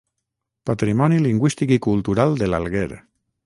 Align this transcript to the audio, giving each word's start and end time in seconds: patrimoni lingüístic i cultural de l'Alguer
patrimoni 0.69 1.19
lingüístic 1.27 1.75
i 1.77 1.79
cultural 1.89 2.35
de 2.41 2.49
l'Alguer 2.51 2.89